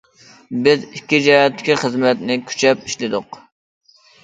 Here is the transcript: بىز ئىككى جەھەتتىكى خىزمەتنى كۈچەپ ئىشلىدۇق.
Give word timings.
بىز 0.67 0.87
ئىككى 0.87 1.19
جەھەتتىكى 1.25 1.77
خىزمەتنى 1.83 2.39
كۈچەپ 2.49 2.91
ئىشلىدۇق. 2.91 3.41